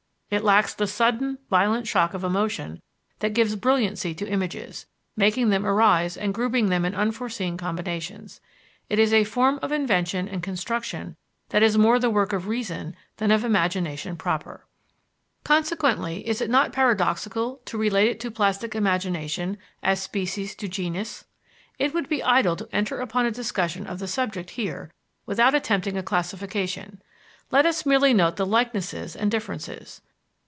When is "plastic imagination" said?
18.31-19.57